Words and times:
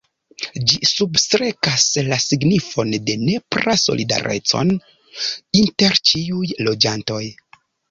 Ĝi 0.69 0.77
substrekas 0.91 1.85
la 2.07 2.17
signifon 2.23 2.95
de 3.11 3.15
nepra 3.27 3.77
solidareco 3.83 4.65
inter 5.63 6.01
ĉiuj 6.11 6.45
loĝantoj. 6.67 7.23